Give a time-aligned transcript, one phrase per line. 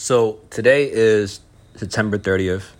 [0.00, 1.40] So today is
[1.74, 2.70] September 30th.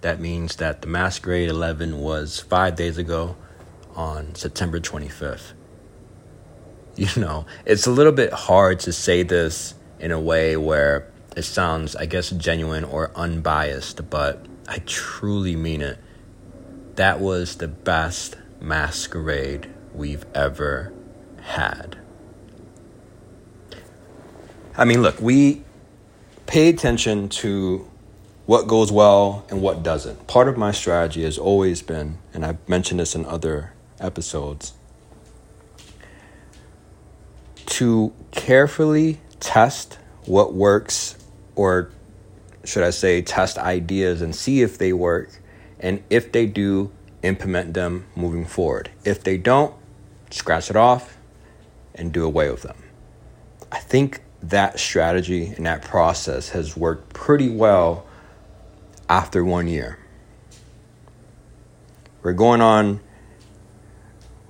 [0.00, 3.36] That means that the Masquerade 11 was five days ago
[3.94, 5.52] on September 25th.
[6.96, 11.06] You know, it's a little bit hard to say this in a way where
[11.36, 16.00] it sounds, I guess, genuine or unbiased, but I truly mean it.
[16.96, 20.92] That was the best masquerade we've ever
[21.40, 21.98] had.
[24.76, 25.62] I mean, look, we
[26.48, 27.86] pay attention to
[28.46, 30.26] what goes well and what doesn't.
[30.26, 34.72] Part of my strategy has always been, and I've mentioned this in other episodes,
[37.66, 41.18] to carefully test what works,
[41.54, 41.90] or
[42.64, 45.42] should I say, test ideas and see if they work.
[45.78, 46.90] And if they do,
[47.22, 48.90] implement them moving forward.
[49.04, 49.74] If they don't,
[50.30, 51.18] scratch it off
[51.94, 52.82] and do away with them.
[53.70, 58.06] I think that strategy and that process has worked pretty well
[59.08, 59.98] after one year.
[62.22, 63.00] We're going on,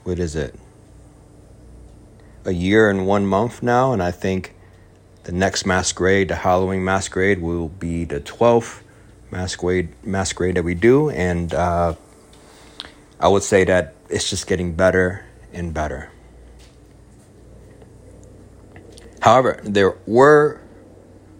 [0.04, 0.54] what is it?
[2.44, 4.54] A year and one month now, and I think
[5.24, 8.80] the next masquerade, the Halloween masquerade, will be the 12th
[9.30, 11.94] masquerade, masquerade that we do, and uh,
[13.20, 16.10] I would say that it's just getting better and better.
[19.28, 20.58] However, there were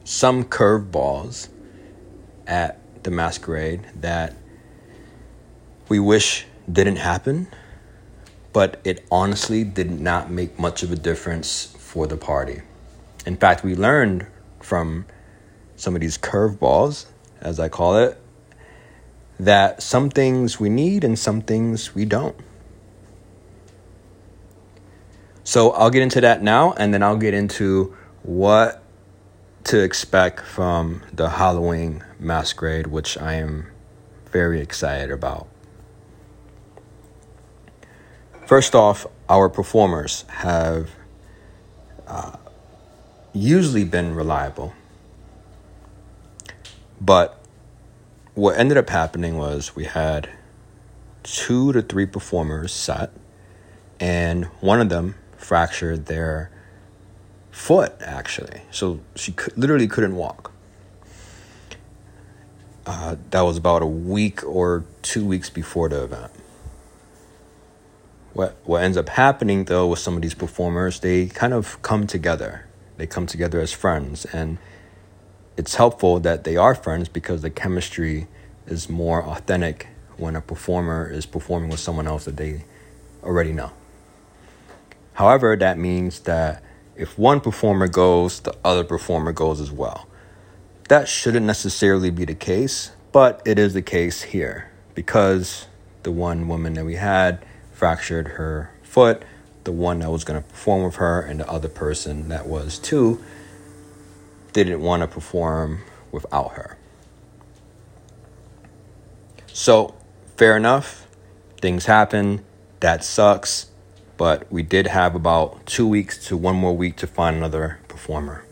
[0.04, 1.48] some curveballs
[2.46, 4.36] at the masquerade that
[5.88, 7.48] we wish didn't happen,
[8.52, 12.60] but it honestly did not make much of a difference for the party.
[13.24, 14.26] In fact, we learned
[14.60, 15.06] from
[15.76, 17.06] some of these curveballs,
[17.40, 18.20] as I call it,
[19.40, 22.36] that some things we need and some things we don't.
[25.48, 28.82] So I'll get into that now, and then I'll get into what
[29.64, 33.68] to expect from the Halloween masquerade, which I am
[34.30, 35.48] very excited about.
[38.44, 40.90] First off, our performers have
[42.06, 42.36] uh,
[43.32, 44.74] usually been reliable,
[47.00, 47.42] but
[48.34, 50.28] what ended up happening was we had
[51.22, 53.12] two to three performers set,
[53.98, 56.50] and one of them fractured their
[57.50, 58.62] foot actually.
[58.70, 60.52] So she could, literally couldn't walk.
[62.86, 66.32] Uh, that was about a week or two weeks before the event.
[68.32, 72.06] What what ends up happening though with some of these performers they kind of come
[72.06, 72.66] together.
[72.96, 74.58] They come together as friends and
[75.56, 78.28] it's helpful that they are friends because the chemistry
[78.66, 82.64] is more authentic when a performer is performing with someone else that they
[83.22, 83.72] already know
[85.18, 86.62] However, that means that
[86.94, 90.06] if one performer goes, the other performer goes as well.
[90.86, 95.66] That shouldn't necessarily be the case, but it is the case here because
[96.04, 99.24] the one woman that we had fractured her foot,
[99.64, 102.78] the one that was going to perform with her, and the other person that was
[102.78, 103.20] too
[104.52, 105.80] didn't want to perform
[106.12, 106.78] without her.
[109.48, 109.96] So,
[110.36, 111.08] fair enough,
[111.60, 112.44] things happen,
[112.78, 113.68] that sucks
[114.18, 118.44] but we did have about two weeks to one more week to find another performer.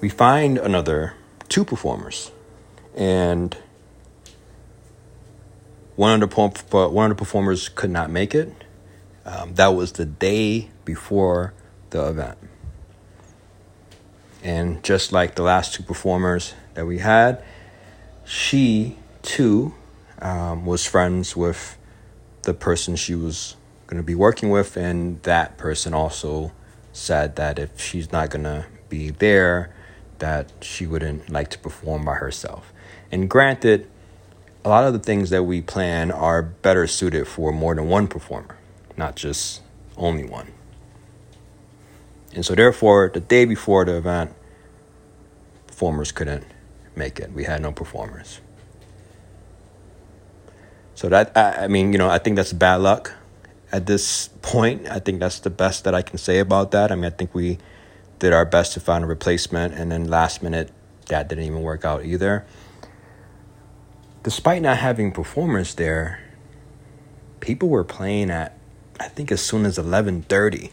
[0.00, 1.14] We find another
[1.48, 2.32] two performers,
[2.94, 3.56] and
[5.96, 8.52] one of the one of the performers could not make it.
[9.24, 11.54] Um, that was the day before
[11.90, 12.36] the event,
[14.42, 17.42] and just like the last two performers that we had,
[18.26, 19.72] she too
[20.20, 21.78] um, was friends with
[22.42, 23.56] the person she was
[23.94, 26.50] going to be working with, and that person also
[26.92, 29.72] said that if she's not going to be there,
[30.18, 32.72] that she wouldn't like to perform by herself.
[33.12, 33.88] And granted,
[34.64, 38.08] a lot of the things that we plan are better suited for more than one
[38.08, 38.58] performer,
[38.96, 39.62] not just
[39.96, 40.52] only one.
[42.34, 44.32] And so, therefore, the day before the event,
[45.68, 46.44] performers couldn't
[46.96, 47.30] make it.
[47.30, 48.40] We had no performers.
[50.96, 53.12] So that I, I mean, you know, I think that's bad luck
[53.72, 54.88] at this point.
[54.88, 56.90] I think that's the best that I can say about that.
[56.92, 57.58] I mean, I think we
[58.18, 60.70] did our best to find a replacement, and then last minute,
[61.08, 62.46] that didn't even work out either.
[64.22, 66.20] Despite not having performers there,
[67.40, 68.58] people were playing at
[69.00, 70.70] I think as soon as 11:30.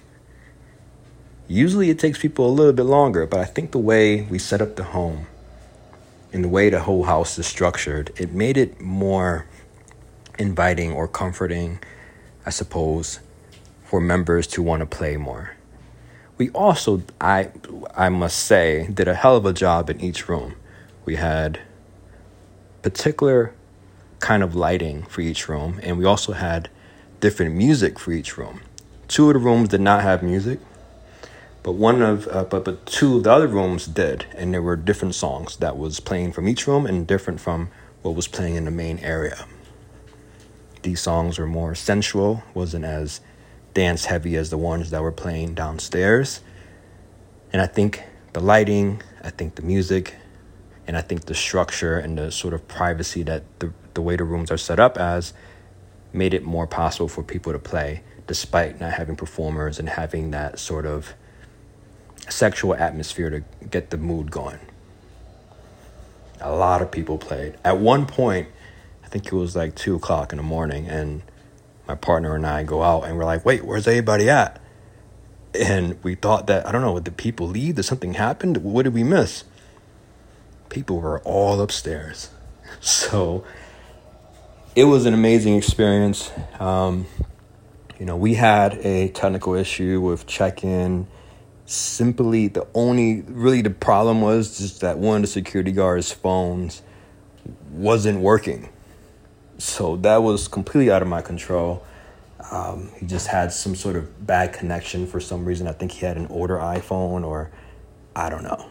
[1.47, 4.61] Usually it takes people a little bit longer, but I think the way we set
[4.61, 5.27] up the home
[6.31, 9.45] and the way the whole house is structured, it made it more
[10.39, 11.79] inviting or comforting
[12.45, 13.19] I suppose,
[13.83, 15.51] for members to want to play more.
[16.37, 17.49] we also, I,
[17.95, 20.55] I must say, did a hell of a job in each room.
[21.05, 21.59] We had
[22.81, 23.53] particular
[24.19, 26.69] kind of lighting for each room, and we also had
[27.19, 28.61] different music for each room.
[29.07, 30.59] Two of the rooms did not have music,
[31.63, 34.75] but one of uh, but but two of the other rooms did, and there were
[34.75, 37.69] different songs that was playing from each room and different from
[38.01, 39.45] what was playing in the main area.
[40.81, 43.21] These songs were more sensual, wasn't as
[43.73, 46.41] dance heavy as the ones that were playing downstairs.
[47.53, 50.15] And I think the lighting, I think the music,
[50.87, 54.23] and I think the structure and the sort of privacy that the, the way the
[54.23, 55.33] rooms are set up as
[56.13, 60.59] made it more possible for people to play despite not having performers and having that
[60.59, 61.13] sort of
[62.29, 64.59] sexual atmosphere to get the mood going.
[66.39, 67.57] A lot of people played.
[67.63, 68.47] At one point,
[69.11, 71.21] think it was like two o'clock in the morning, and
[71.87, 74.61] my partner and I go out and we're like, wait, where's everybody at?
[75.53, 77.75] And we thought that, I don't know, did people leave?
[77.75, 78.55] Did something happen?
[78.55, 79.43] What did we miss?
[80.69, 82.29] People were all upstairs.
[82.79, 83.43] So
[84.75, 86.31] it was an amazing experience.
[86.57, 87.05] Um,
[87.99, 91.05] you know, we had a technical issue with check in.
[91.65, 96.81] Simply, the only, really, the problem was just that one of the security guards' phones
[97.71, 98.69] wasn't working
[99.61, 101.83] so that was completely out of my control.
[102.49, 105.67] Um, he just had some sort of bad connection for some reason.
[105.67, 107.51] I think he had an older iPhone or
[108.15, 108.67] I don't know.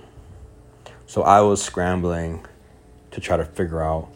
[1.07, 2.45] So I was scrambling
[3.13, 4.09] to try to figure out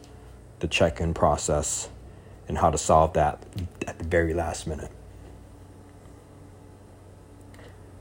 [0.58, 1.88] the check in process
[2.48, 3.40] and how to solve that
[3.86, 4.90] at the very last minute.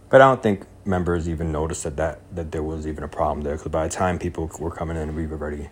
[0.09, 3.41] But I don't think members even noticed that, that, that there was even a problem
[3.41, 5.69] there because by the time people were coming in, we've already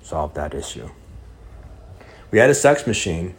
[0.00, 0.88] solved that issue
[2.30, 3.34] we had a sex machine,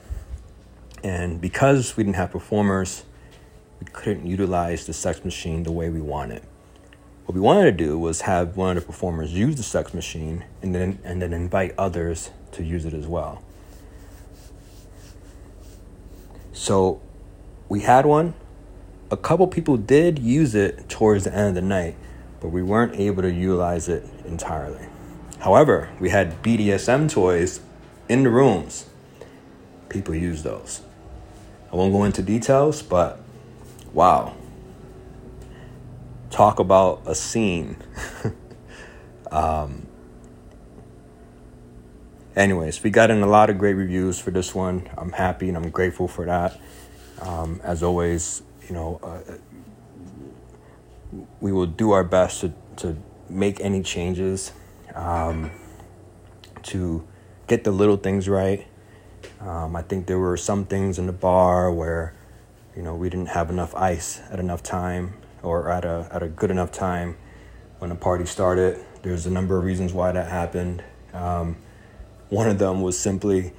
[1.03, 3.03] and because we didn't have performers,
[3.79, 6.43] we couldn't utilize the sex machine the way we wanted.
[7.25, 10.43] What we wanted to do was have one of the performers use the sex machine
[10.61, 13.41] and then and then invite others to use it as well.
[16.51, 17.01] So
[17.69, 18.33] we had one.
[19.09, 21.95] A couple people did use it towards the end of the night,
[22.41, 24.87] but we weren't able to utilize it entirely.
[25.39, 27.61] However, we had BDSM toys
[28.11, 28.87] in the rooms.
[29.87, 30.81] People use those.
[31.71, 33.17] I won't go into details, but
[33.93, 34.35] wow.
[36.29, 37.77] Talk about a scene.
[39.31, 39.87] um,
[42.35, 44.89] anyways, we got in a lot of great reviews for this one.
[44.97, 46.59] I'm happy and I'm grateful for that.
[47.21, 49.21] Um, as always, you know, uh,
[51.39, 52.97] we will do our best to, to
[53.29, 54.51] make any changes
[54.95, 55.49] um,
[56.63, 57.07] to
[57.51, 58.65] get the little things right.
[59.41, 62.13] Um, I think there were some things in the bar where,
[62.77, 66.29] you know, we didn't have enough ice at enough time or at a at a
[66.29, 67.17] good enough time
[67.79, 68.79] when the party started.
[69.01, 70.81] There's a number of reasons why that happened.
[71.11, 71.57] Um,
[72.29, 73.51] one of them was simply,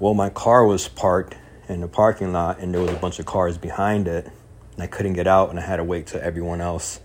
[0.00, 1.36] well, my car was parked
[1.68, 4.26] in the parking lot and there was a bunch of cars behind it,
[4.72, 6.98] and I couldn't get out, and I had to wait till everyone else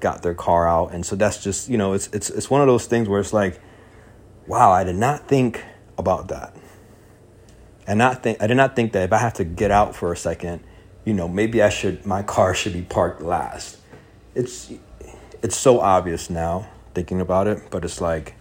[0.00, 0.92] got their car out.
[0.92, 3.32] And so that's just, you know, it's it's it's one of those things where it's
[3.32, 3.60] like
[4.50, 5.64] wow, I did not think
[5.96, 6.56] about that.
[7.86, 10.12] And not think I did not think that if I have to get out for
[10.12, 10.60] a second,
[11.04, 13.78] you know, maybe I should my car should be parked last.
[14.34, 14.72] It's
[15.40, 18.34] it's so obvious now thinking about it, but it's like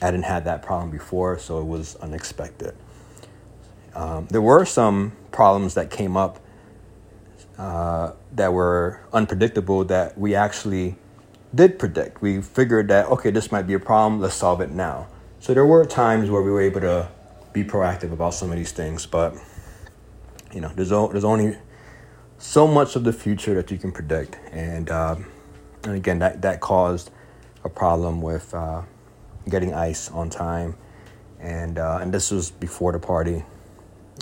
[0.00, 2.76] I didn't have that problem before, so it was unexpected.
[3.96, 6.38] Um, there were some problems that came up
[7.58, 10.94] uh, that were unpredictable that we actually
[11.54, 12.20] did predict.
[12.20, 15.08] We figured that, okay, this might be a problem, let's solve it now.
[15.40, 17.08] So there were times where we were able to
[17.52, 19.34] be proactive about some of these things, but
[20.52, 21.56] you know, there's, o- there's only
[22.38, 24.36] so much of the future that you can predict.
[24.52, 25.16] And, uh,
[25.84, 27.10] and again, that, that caused
[27.64, 28.82] a problem with uh,
[29.48, 30.76] getting ice on time.
[31.40, 33.44] And, uh, and this was before the party.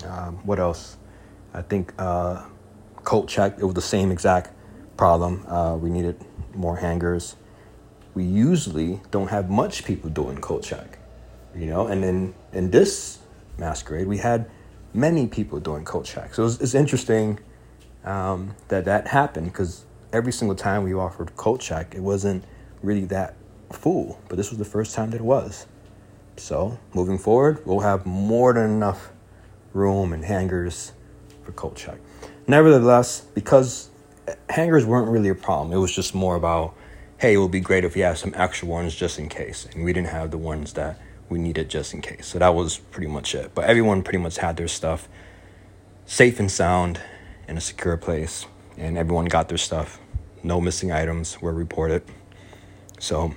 [0.04, 0.96] Um, what else?
[1.54, 2.44] I think uh,
[3.04, 4.52] coat check, it was the same exact
[4.96, 5.46] problem.
[5.46, 6.22] Uh, we needed
[6.56, 7.36] more hangers.
[8.14, 10.98] We usually don't have much people doing coat check,
[11.54, 11.86] you know.
[11.86, 13.18] And then in this
[13.58, 14.50] masquerade, we had
[14.94, 16.34] many people doing coat check.
[16.34, 17.38] So it's, it's interesting
[18.04, 22.44] um, that that happened because every single time we offered coat check, it wasn't
[22.82, 23.34] really that
[23.72, 24.20] full.
[24.28, 25.66] But this was the first time that it was.
[26.36, 29.10] So moving forward, we'll have more than enough
[29.72, 30.92] room and hangers
[31.44, 31.98] for coat check.
[32.46, 33.90] Nevertheless, because
[34.48, 35.72] hangers weren't really a problem.
[35.72, 36.74] It was just more about,
[37.18, 39.66] hey, it would be great if we had some extra ones just in case.
[39.72, 42.26] And we didn't have the ones that we needed just in case.
[42.26, 43.52] So that was pretty much it.
[43.54, 45.08] But everyone pretty much had their stuff
[46.06, 47.00] safe and sound
[47.48, 48.46] in a secure place.
[48.76, 50.00] And everyone got their stuff
[50.42, 52.04] No missing items were reported.
[53.00, 53.34] So,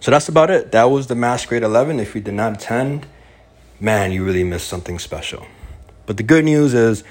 [0.00, 0.72] so that's about it.
[0.72, 2.00] That was the Masquerade 11.
[2.00, 3.06] If you did not attend,
[3.78, 5.46] man, you really missed something special.
[6.06, 7.04] But the good news is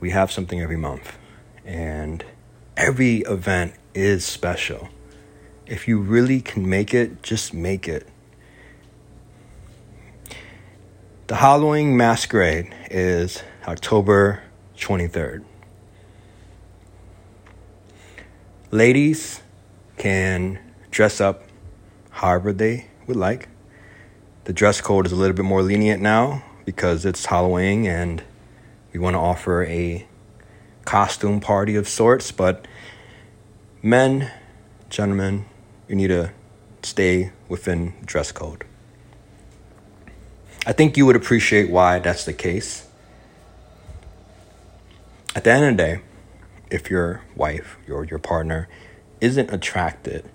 [0.00, 1.16] we have something every month,
[1.70, 2.24] and
[2.76, 4.88] every event is special.
[5.66, 8.08] If you really can make it, just make it.
[11.28, 14.42] The Halloween Masquerade is October
[14.78, 15.44] 23rd.
[18.72, 19.40] Ladies
[19.96, 20.58] can
[20.90, 21.44] dress up
[22.10, 23.48] however they would like.
[24.42, 28.24] The dress code is a little bit more lenient now because it's Halloween and
[28.92, 30.08] we want to offer a
[30.90, 32.66] costume party of sorts, but
[33.80, 34.28] men,
[34.88, 35.44] gentlemen,
[35.86, 36.32] you need to
[36.82, 38.64] stay within dress code.
[40.66, 42.88] I think you would appreciate why that's the case.
[45.36, 46.00] At the end of the day,
[46.72, 48.68] if your wife or your partner
[49.20, 50.28] isn't attracted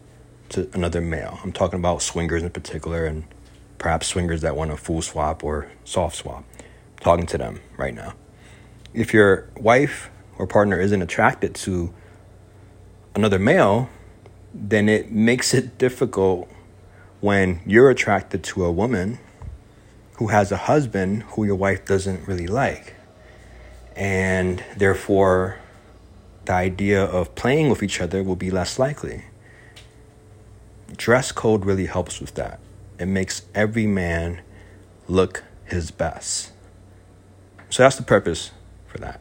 [0.51, 3.25] to another male, I'm talking about swingers in particular, and
[3.77, 7.93] perhaps swingers that want a full swap or soft swap, I'm talking to them right
[7.93, 8.13] now.
[8.93, 11.93] If your wife or partner isn't attracted to
[13.15, 13.89] another male,
[14.53, 16.49] then it makes it difficult
[17.21, 19.19] when you're attracted to a woman
[20.17, 22.95] who has a husband who your wife doesn't really like.
[23.95, 25.57] And therefore,
[26.45, 29.25] the idea of playing with each other will be less likely.
[30.95, 32.59] Dress code really helps with that.
[32.99, 34.41] It makes every man
[35.07, 36.51] look his best.
[37.69, 38.51] So that's the purpose
[38.87, 39.19] for that.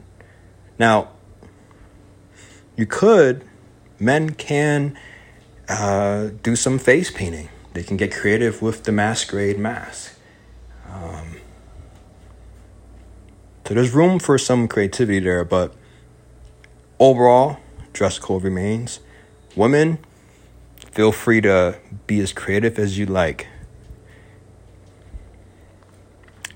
[0.78, 1.10] Now,
[2.76, 3.44] you could,
[4.00, 4.96] men can
[5.68, 7.48] uh, do some face painting.
[7.72, 10.18] They can get creative with the masquerade mask.
[10.88, 11.36] Um,
[13.66, 15.74] so there's room for some creativity there, but
[16.98, 17.58] overall,
[17.92, 19.00] dress code remains.
[19.56, 19.98] Women,
[20.92, 23.48] feel free to be as creative as you like.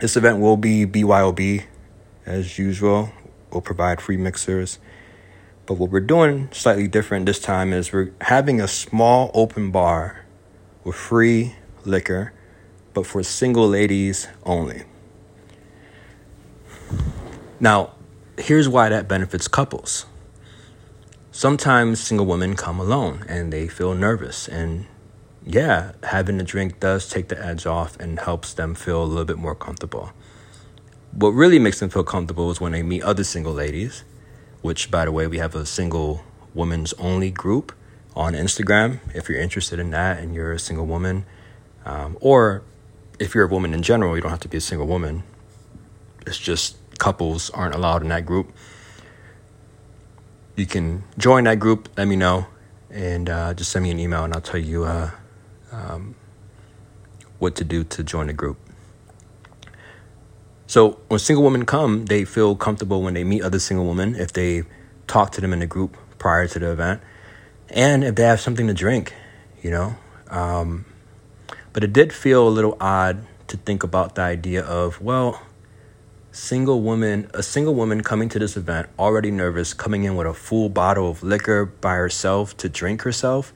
[0.00, 1.64] This event will be BYOB
[2.24, 3.10] as usual.
[3.50, 4.78] We'll provide free mixers.
[5.66, 10.24] But what we're doing slightly different this time is we're having a small open bar
[10.84, 12.32] with free liquor,
[12.94, 14.84] but for single ladies only.
[17.60, 17.94] Now,
[18.38, 20.06] here's why that benefits couples.
[21.32, 24.48] Sometimes single women come alone and they feel nervous.
[24.48, 24.86] And
[25.44, 29.24] yeah, having a drink does take the edge off and helps them feel a little
[29.24, 30.12] bit more comfortable.
[31.12, 34.04] What really makes them feel comfortable is when they meet other single ladies
[34.62, 36.22] which, by the way, we have a single
[36.54, 37.72] women's only group
[38.14, 38.98] on Instagram.
[39.14, 41.24] If you're interested in that and you're a single woman,
[41.84, 42.62] um, or
[43.18, 45.22] if you're a woman in general, you don't have to be a single woman.
[46.26, 48.52] It's just couples aren't allowed in that group.
[50.56, 51.88] You can join that group.
[51.96, 52.46] Let me know,
[52.90, 55.10] and uh, just send me an email, and I'll tell you uh,
[55.70, 56.16] um,
[57.38, 58.58] what to do to join the group.
[60.68, 64.34] So when single women come, they feel comfortable when they meet other single women if
[64.34, 64.64] they
[65.06, 67.00] talk to them in the group prior to the event,
[67.70, 69.14] and if they have something to drink,
[69.62, 69.96] you know.
[70.28, 70.84] Um,
[71.72, 75.40] but it did feel a little odd to think about the idea of well,
[76.32, 80.34] single woman, a single woman coming to this event already nervous, coming in with a
[80.34, 83.54] full bottle of liquor by herself to drink herself,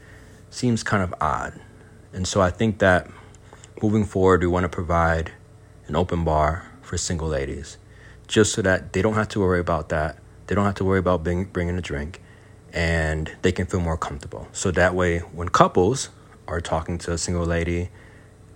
[0.49, 1.61] seems kind of odd.
[2.15, 3.07] And so I think that
[3.83, 5.31] moving forward, we want to provide
[5.89, 7.79] an open bar for single ladies,
[8.29, 10.19] just so that they don't have to worry about that.
[10.47, 12.21] They don't have to worry about bring, bringing a drink,
[12.71, 14.47] and they can feel more comfortable.
[14.53, 16.11] So that way, when couples
[16.47, 17.89] are talking to a single lady,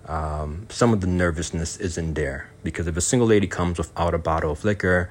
[0.05, 4.19] um, some of the nervousness isn't there because if a single lady comes without a
[4.19, 5.09] bottle of liquor,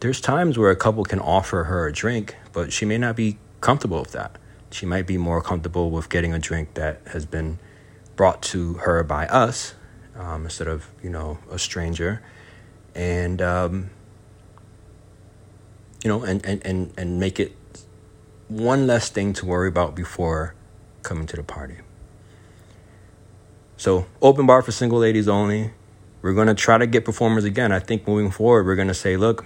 [0.00, 3.36] there's times where a couple can offer her a drink, but she may not be
[3.60, 4.38] comfortable with that.
[4.70, 7.58] She might be more comfortable with getting a drink that has been
[8.16, 9.74] brought to her by us
[10.18, 12.22] um, instead of you know a stranger,
[12.94, 13.90] and um,
[16.02, 17.56] you know and, and, and, and make it
[18.48, 20.54] one less thing to worry about before
[21.02, 21.76] coming to the party.
[23.76, 25.72] So open bar for single ladies only.
[26.22, 27.72] We're gonna try to get performers again.
[27.72, 29.44] I think moving forward, we're gonna say, look,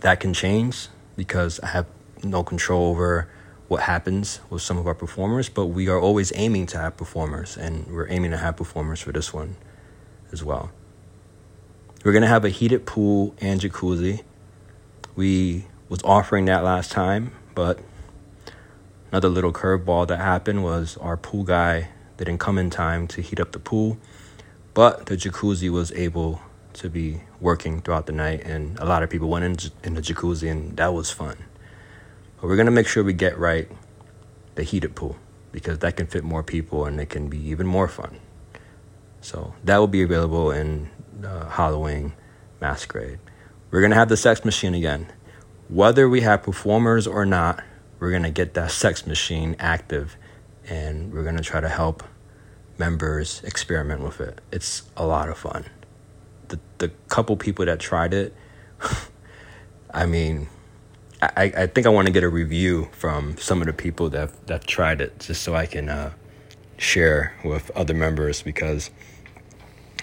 [0.00, 1.86] that can change because I have
[2.22, 3.28] no control over
[3.72, 7.56] what happens with some of our performers, but we are always aiming to have performers,
[7.56, 9.56] and we're aiming to have performers for this one
[10.30, 10.70] as well.
[12.04, 14.24] We're gonna have a heated pool and jacuzzi.
[15.16, 17.78] We was offering that last time, but
[19.10, 21.88] another little curveball that happened was our pool guy
[22.18, 23.96] didn't come in time to heat up the pool,
[24.74, 26.42] but the jacuzzi was able
[26.74, 30.02] to be working throughout the night, and a lot of people went in, in the
[30.02, 31.38] jacuzzi, and that was fun.
[32.42, 33.70] But we're going to make sure we get right
[34.56, 35.16] the heated pool
[35.52, 38.18] because that can fit more people and it can be even more fun.
[39.20, 40.90] So that will be available in
[41.24, 42.14] uh, Halloween
[42.60, 43.20] Masquerade.
[43.70, 45.06] We're going to have the sex machine again.
[45.68, 47.62] Whether we have performers or not,
[48.00, 50.16] we're going to get that sex machine active
[50.68, 52.02] and we're going to try to help
[52.76, 54.40] members experiment with it.
[54.50, 55.66] It's a lot of fun.
[56.48, 58.34] The, the couple people that tried it,
[59.94, 60.48] I mean,
[61.22, 64.48] I, I think I want to get a review from some of the people that
[64.48, 66.12] that tried it, just so I can uh,
[66.78, 68.90] share with other members because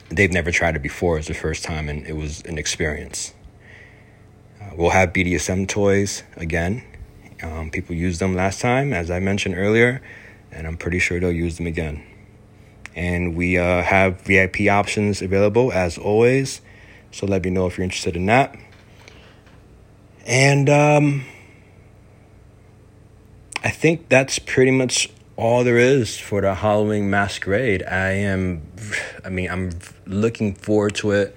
[0.08, 1.18] they've never tried it before.
[1.18, 3.34] It's the first time, and it was an experience.
[4.62, 6.84] Uh, we'll have BDSM toys again.
[7.44, 10.02] Um, people used them last time, as I mentioned earlier,
[10.54, 12.02] and I'm pretty sure they'll use them again.
[12.96, 16.62] And we uh, have VIP options available as always,
[17.12, 18.56] so let me know if you're interested in that.
[20.30, 21.26] And um,
[23.64, 27.82] I think that's pretty much all there is for the Halloween masquerade.
[27.82, 28.62] I am,
[29.26, 29.72] I mean, I'm
[30.06, 31.36] looking forward to it.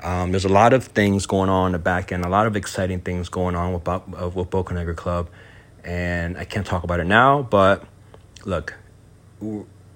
[0.00, 2.54] Um, there's a lot of things going on in the back end, a lot of
[2.54, 4.00] exciting things going on with uh,
[4.32, 5.28] with Bocanegra Club,
[5.82, 7.42] and I can't talk about it now.
[7.42, 7.84] But
[8.44, 8.74] look,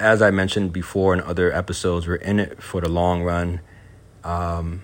[0.01, 3.61] as I mentioned before in other episodes, we're in it for the long run.
[4.25, 4.83] Um,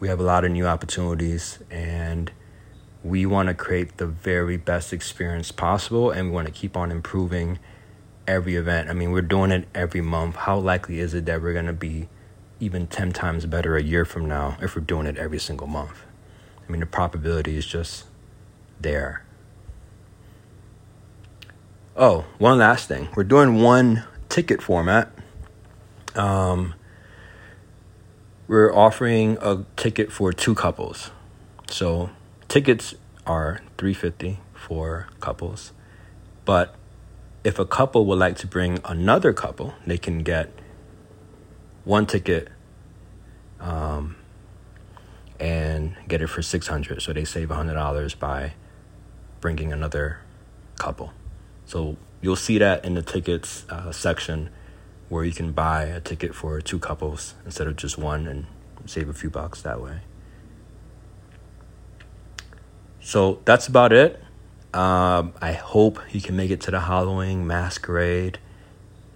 [0.00, 2.32] we have a lot of new opportunities, and
[3.06, 6.90] we want to create the very best experience possible and we want to keep on
[6.90, 7.58] improving
[8.26, 8.90] every event.
[8.90, 10.34] I mean, we're doing it every month.
[10.34, 12.08] How likely is it that we're going to be
[12.58, 16.02] even 10 times better a year from now if we're doing it every single month?
[16.66, 18.06] I mean, the probability is just
[18.80, 19.24] there.
[21.96, 23.08] Oh, one last thing.
[23.14, 25.12] We're doing one ticket format.
[26.16, 26.74] Um,
[28.48, 31.10] we're offering a ticket for two couples.
[31.68, 32.10] So
[32.56, 32.94] tickets
[33.26, 35.74] are 350 for couples
[36.46, 36.74] but
[37.44, 40.50] if a couple would like to bring another couple they can get
[41.84, 42.48] one ticket
[43.60, 44.16] um,
[45.38, 48.54] and get it for 600 so they save $100 by
[49.42, 50.20] bringing another
[50.78, 51.12] couple.
[51.66, 54.48] So you'll see that in the tickets uh, section
[55.10, 58.46] where you can buy a ticket for two couples instead of just one and
[58.86, 60.00] save a few bucks that way
[63.06, 64.20] so that's about it.
[64.74, 68.40] Um, I hope you can make it to the Halloween masquerade.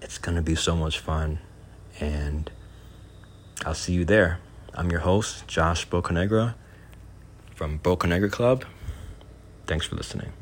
[0.00, 1.40] It's going to be so much fun.
[1.98, 2.48] And
[3.66, 4.38] I'll see you there.
[4.74, 6.54] I'm your host, Josh Bocanegra
[7.56, 8.64] from Bocanegra Club.
[9.66, 10.39] Thanks for listening.